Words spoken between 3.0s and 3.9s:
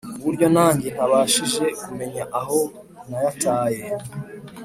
nayataye